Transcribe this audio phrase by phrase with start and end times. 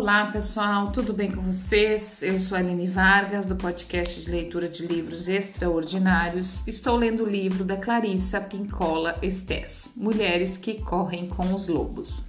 [0.00, 2.22] Olá pessoal, tudo bem com vocês?
[2.22, 6.66] Eu sou a Aline Vargas, do podcast de leitura de livros extraordinários.
[6.66, 12.22] Estou lendo o livro da Clarissa Pincola Estés, Mulheres que Correm com os Lobos.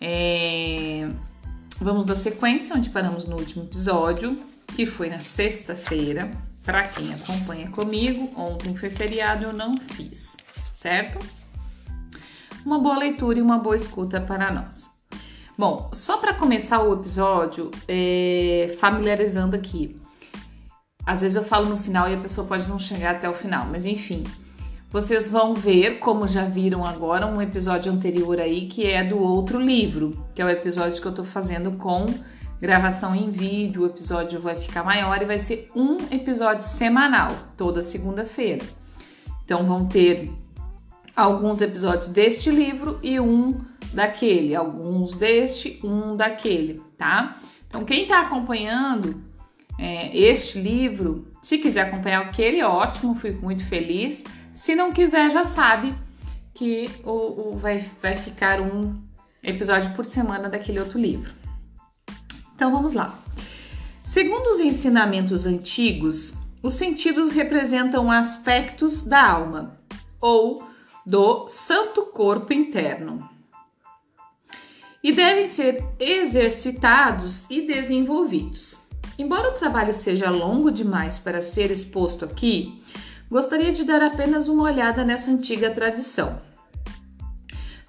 [0.00, 1.08] É...
[1.80, 4.36] Vamos dar sequência, onde paramos no último episódio,
[4.74, 6.28] que foi na sexta-feira.
[6.64, 10.36] Para quem acompanha comigo, ontem foi feriado, eu não fiz,
[10.72, 11.24] certo?
[12.66, 14.93] Uma boa leitura e uma boa escuta para nós.
[15.56, 19.96] Bom, só para começar o episódio, é, familiarizando aqui.
[21.06, 23.66] Às vezes eu falo no final e a pessoa pode não chegar até o final,
[23.66, 24.24] mas enfim.
[24.90, 29.60] Vocês vão ver, como já viram agora, um episódio anterior aí que é do outro
[29.60, 32.06] livro, que é o episódio que eu tô fazendo com
[32.60, 33.82] gravação em vídeo.
[33.82, 38.64] O episódio vai ficar maior e vai ser um episódio semanal, toda segunda-feira.
[39.44, 40.32] Então vão ter
[41.14, 43.60] alguns episódios deste livro e um
[43.94, 47.36] daquele, alguns deste, um daquele, tá?
[47.66, 49.22] Então, quem está acompanhando
[49.78, 54.22] é, este livro, se quiser acompanhar aquele, ótimo, fico muito feliz.
[54.54, 55.94] Se não quiser, já sabe
[56.52, 59.02] que o, o vai, vai ficar um
[59.42, 61.32] episódio por semana daquele outro livro.
[62.54, 63.18] Então vamos lá.
[64.04, 69.76] Segundo os ensinamentos antigos, os sentidos representam aspectos da alma
[70.20, 70.66] ou
[71.04, 73.28] do santo corpo interno
[75.04, 78.78] e devem ser exercitados e desenvolvidos.
[79.18, 82.82] Embora o trabalho seja longo demais para ser exposto aqui,
[83.30, 86.40] gostaria de dar apenas uma olhada nessa antiga tradição.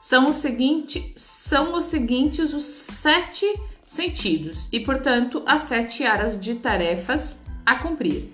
[0.01, 3.45] São, seguinte, são os seguintes os sete
[3.85, 8.29] sentidos e, portanto, as sete áreas de tarefas a cumprir: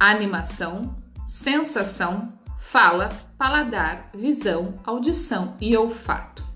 [0.00, 0.96] animação,
[1.28, 6.53] sensação, fala, paladar, visão, audição e olfato.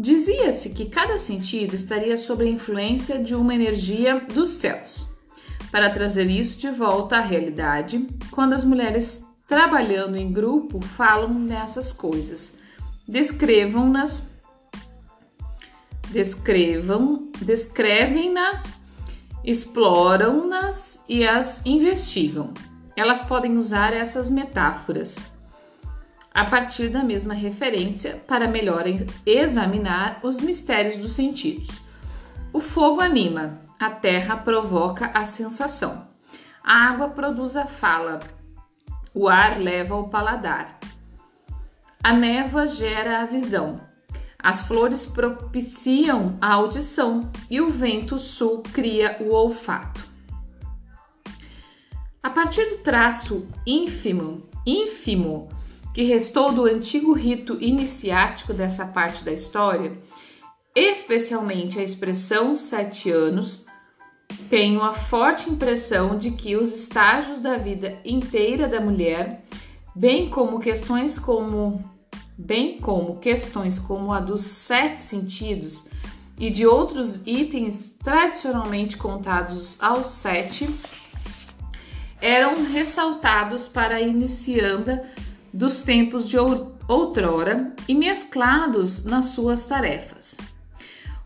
[0.00, 5.06] Dizia-se que cada sentido estaria sob a influência de uma energia dos céus.
[5.70, 11.92] Para trazer isso de volta à realidade, quando as mulheres trabalhando em grupo falam nessas
[11.92, 12.54] coisas,
[13.06, 14.30] descrevam-nas,
[16.08, 18.80] descrevam, descrevem-nas,
[19.44, 22.54] exploram-nas e as investigam.
[22.96, 25.29] Elas podem usar essas metáforas
[26.32, 28.84] a partir da mesma referência para melhor
[29.26, 31.68] examinar os mistérios dos sentidos.
[32.52, 36.06] O fogo anima, a terra provoca a sensação,
[36.62, 38.20] a água produz a fala,
[39.12, 40.78] o ar leva ao paladar,
[42.02, 43.80] a névoa gera a visão,
[44.38, 50.08] as flores propiciam a audição e o vento sul cria o olfato.
[52.22, 55.48] A partir do traço ínfimo, ínfimo
[55.92, 59.98] que restou do antigo rito iniciático dessa parte da história,
[60.74, 63.66] especialmente a expressão sete anos,
[64.48, 69.42] tenho a forte impressão de que os estágios da vida inteira da mulher,
[69.94, 71.84] bem como questões como
[72.38, 75.84] bem como questões como a dos sete sentidos
[76.38, 80.66] e de outros itens tradicionalmente contados aos sete,
[82.20, 85.04] eram ressaltados para a inicianda
[85.52, 90.36] dos tempos de outrora e mesclados nas suas tarefas.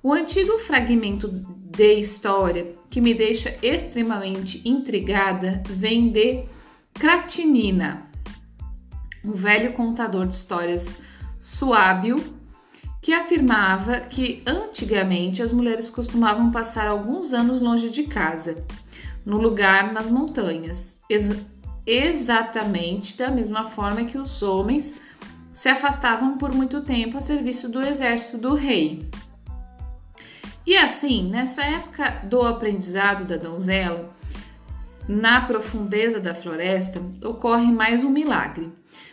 [0.03, 6.45] O antigo fragmento de história que me deixa extremamente intrigada vem de
[6.93, 8.09] Cratinina,
[9.25, 10.99] um velho contador de histórias
[11.41, 12.17] suábio
[13.01, 18.65] que afirmava que antigamente as mulheres costumavam passar alguns anos longe de casa,
[19.27, 20.99] no lugar nas montanhas,
[21.87, 24.95] exatamente da mesma forma que os homens
[25.53, 29.09] se afastavam por muito tempo a serviço do exército do rei.
[30.67, 34.13] E assim, nessa época do aprendizado da donzela,
[35.07, 38.73] na profundeza da floresta, ocorre mais um milagre.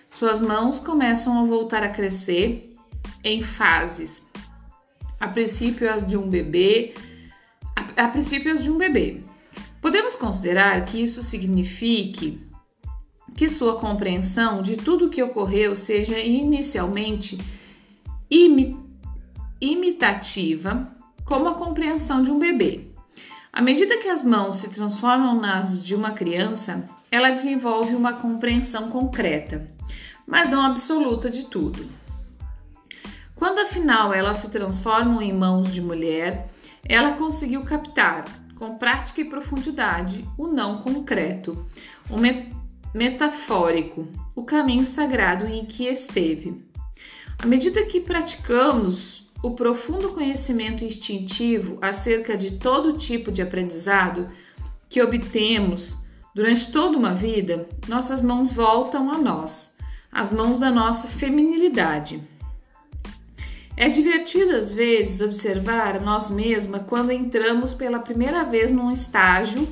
[0.09, 2.73] Suas mãos começam a voltar a crescer
[3.23, 4.25] em fases.
[5.19, 6.93] A princípio as de um bebê,
[7.75, 9.21] a, a princípio as de um bebê.
[9.81, 12.50] Podemos considerar que isso signifique
[13.35, 17.37] que sua compreensão de tudo o que ocorreu seja inicialmente
[18.29, 18.79] imi
[19.59, 20.87] imitativa,
[21.23, 22.87] como a compreensão de um bebê.
[23.53, 28.89] À medida que as mãos se transformam nas de uma criança, ela desenvolve uma compreensão
[28.89, 29.69] concreta,
[30.25, 31.87] mas não absoluta de tudo.
[33.35, 36.49] Quando afinal elas se transformam em mãos de mulher,
[36.87, 38.23] ela conseguiu captar,
[38.57, 41.65] com prática e profundidade, o não concreto,
[42.09, 42.19] o
[42.93, 46.65] metafórico, o caminho sagrado em que esteve.
[47.41, 54.29] À medida que praticamos o profundo conhecimento instintivo acerca de todo tipo de aprendizado
[54.87, 55.97] que obtemos
[56.35, 59.75] durante toda uma vida, nossas mãos voltam a nós,
[60.11, 62.21] as mãos da nossa feminilidade.
[63.75, 69.67] É divertido às vezes observar nós mesmas quando entramos pela primeira vez num estágio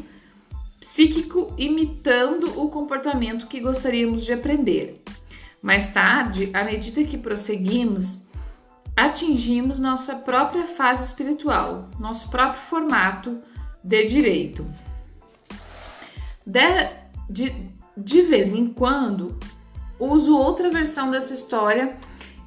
[0.80, 5.04] psíquico imitando o comportamento que gostaríamos de aprender.
[5.62, 8.22] Mais tarde, à medida que prosseguimos,
[8.96, 13.42] atingimos nossa própria fase espiritual, nosso próprio formato
[13.84, 14.66] de direito.
[16.46, 16.88] De,
[17.30, 19.38] de, de vez em quando,
[20.00, 21.98] uso outra versão dessa história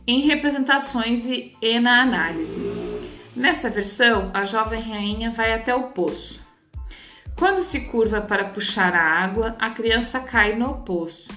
[0.06, 2.58] em representações e, na análise.
[3.36, 6.41] Nessa versão, a jovem rainha vai até o poço.
[7.42, 11.28] Quando se curva para puxar a água, a criança cai no poço.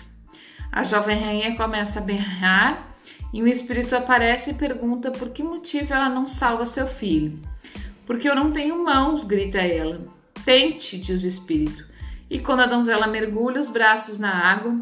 [0.71, 2.91] A jovem rainha começa a berrar
[3.33, 7.41] e o espírito aparece e pergunta por que motivo ela não salva seu filho.
[8.05, 10.07] Porque eu não tenho mãos, grita ela.
[10.45, 11.83] Tente, diz o espírito.
[12.29, 14.79] E quando a donzela mergulha os braços na água,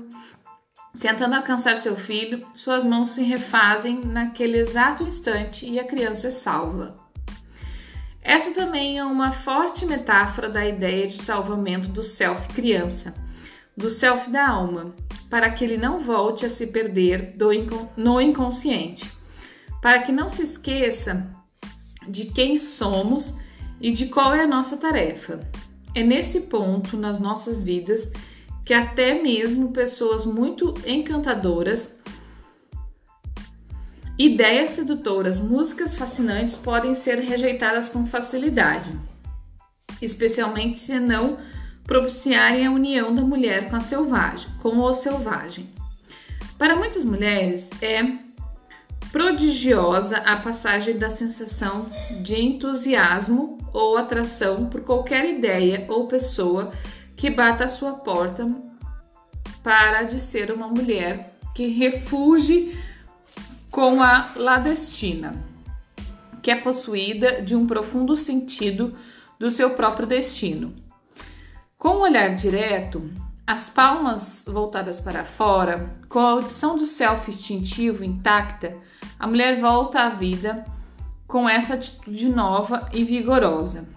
[1.00, 6.32] tentando alcançar seu filho, suas mãos se refazem naquele exato instante e a criança é
[6.32, 7.02] salva.
[8.24, 13.14] Essa também é uma forte metáfora da ideia de salvamento do self criança,
[13.76, 14.96] do self da alma,
[15.30, 17.36] para que ele não volte a se perder
[17.98, 19.12] no inconsciente,
[19.82, 21.28] para que não se esqueça
[22.08, 23.36] de quem somos
[23.82, 25.42] e de qual é a nossa tarefa.
[25.94, 28.10] É nesse ponto nas nossas vidas
[28.64, 32.00] que até mesmo pessoas muito encantadoras,
[34.18, 38.92] ideias sedutoras, músicas fascinantes podem ser rejeitadas com facilidade,
[40.02, 41.38] especialmente se não
[41.84, 45.70] propiciarem a união da mulher com a selvagem, com o selvagem.
[46.58, 48.24] Para muitas mulheres é
[49.12, 51.88] prodigiosa a passagem da sensação
[52.22, 56.72] de entusiasmo ou atração por qualquer ideia ou pessoa
[57.16, 58.50] que bata à sua porta
[59.64, 62.78] para de ser uma mulher que refugie
[63.74, 65.34] com a ladestina,
[66.44, 68.96] que é possuída de um profundo sentido
[69.40, 70.76] do seu próprio destino.
[71.76, 73.10] Com o olhar direto,
[73.48, 78.78] as palmas voltadas para fora, com a audição do self instintivo intacta,
[79.18, 80.64] a mulher volta à vida
[81.28, 83.88] com essa atitude nova e vigorosa.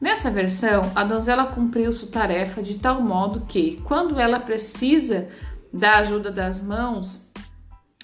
[0.00, 5.28] Nessa versão, a donzela cumpriu sua tarefa de tal modo que, quando ela precisa
[5.72, 7.31] da ajuda das mãos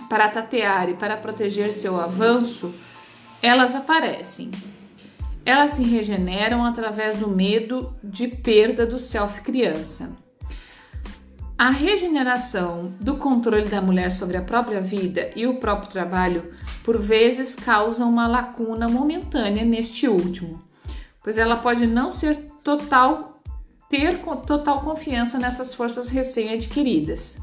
[0.09, 2.75] para tatear e para proteger seu avanço,
[3.43, 4.51] elas aparecem.
[5.45, 10.11] Elas se regeneram através do medo de perda do self-criança.
[11.57, 16.53] A regeneração do controle da mulher sobre a própria vida e o próprio trabalho,
[16.85, 20.69] por vezes, causa uma lacuna momentânea neste último
[21.29, 23.39] pois ela pode não ser total
[23.91, 27.37] ter total confiança nessas forças recém-adquiridas.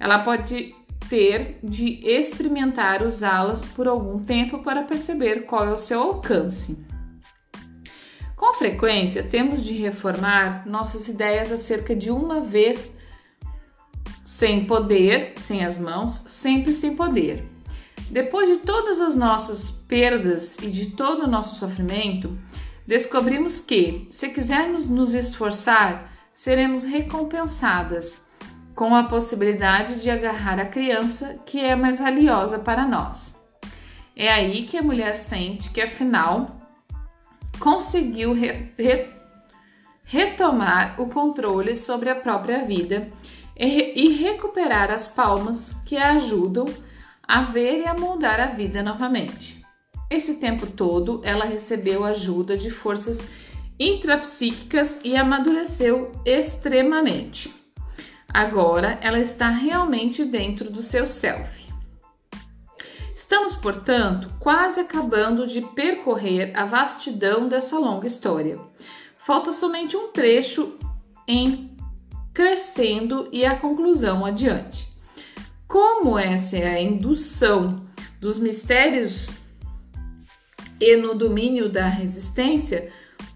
[0.00, 0.74] Ela pode
[1.08, 6.78] ter de experimentar usá-las por algum tempo para perceber qual é o seu alcance.
[8.36, 12.92] Com frequência, temos de reformar nossas ideias acerca de uma vez
[14.24, 17.44] sem poder, sem as mãos, sempre sem poder.
[18.10, 22.38] Depois de todas as nossas perdas e de todo o nosso sofrimento,
[22.86, 28.27] descobrimos que, se quisermos nos esforçar, seremos recompensadas
[28.78, 33.34] com a possibilidade de agarrar a criança que é mais valiosa para nós.
[34.14, 36.60] É aí que a mulher sente que, afinal,
[37.58, 39.08] conseguiu re re
[40.04, 43.08] retomar o controle sobre a própria vida
[43.56, 46.66] e, re e recuperar as palmas que a ajudam
[47.26, 49.60] a ver e a moldar a vida novamente.
[50.08, 53.28] Esse tempo todo, ela recebeu ajuda de forças
[53.76, 57.57] intrapsíquicas e amadureceu extremamente.
[58.32, 61.66] Agora, ela está realmente dentro do seu self.
[63.16, 68.58] Estamos, portanto, quase acabando de percorrer a vastidão dessa longa história.
[69.18, 70.78] Falta somente um trecho
[71.26, 71.76] em
[72.32, 74.88] crescendo e a conclusão adiante.
[75.66, 77.82] Como essa é a indução
[78.20, 79.30] dos mistérios
[80.80, 82.92] e no domínio da resistência,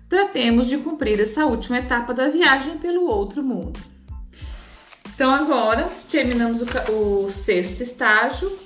[0.09, 3.92] tratemos de cumprir essa última etapa da viagem pelo outro mundo.
[5.15, 8.59] Então, agora terminamos o, o sexto estágio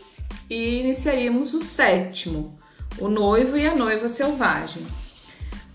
[0.48, 2.56] e iniciaríamos o sétimo,
[2.98, 4.86] o noivo e a noiva selvagem.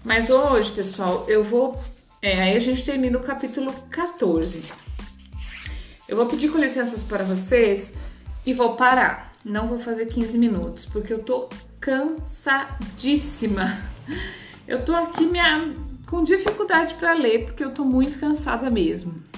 [0.03, 1.79] Mas hoje, pessoal, eu vou.
[2.21, 4.63] É, aí a gente termina o capítulo 14.
[6.07, 7.93] Eu vou pedir com licenças para vocês
[8.45, 9.33] e vou parar.
[9.43, 11.49] não vou fazer 15 minutos, porque eu tô
[11.79, 13.81] cansadíssima.
[14.67, 15.73] Eu tô aqui minha,
[16.07, 19.30] com dificuldade para ler, porque eu tô muito cansada mesmo.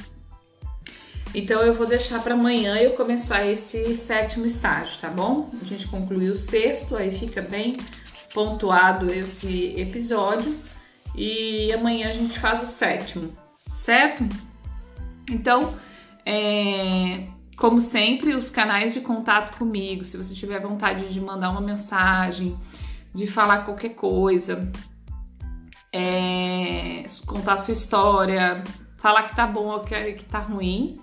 [1.34, 5.50] Então eu vou deixar para amanhã eu começar esse sétimo estágio, tá bom?
[5.60, 7.74] A gente concluiu o sexto, aí fica bem
[8.34, 10.56] pontuado esse episódio
[11.16, 13.36] e amanhã a gente faz o sétimo,
[13.76, 14.24] certo?
[15.30, 15.76] Então,
[16.24, 17.26] é,
[17.58, 22.58] como sempre, os canais de contato comigo, se você tiver vontade de mandar uma mensagem,
[23.14, 24.72] de falar qualquer coisa,
[25.92, 28.64] é, contar sua história,
[28.98, 31.00] falar que tá bom ou que, que tá ruim,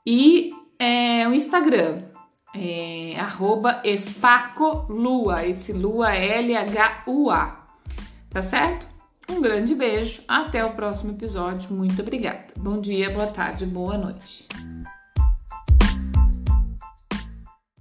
[0.06, 2.04] E é, o Instagram
[2.54, 7.66] é arroba espacolua, esse lua L-H-U-A,
[8.30, 8.86] tá certo?
[9.30, 12.46] Um grande beijo, até o próximo episódio, muito obrigada.
[12.56, 14.48] Bom dia, boa tarde, boa noite.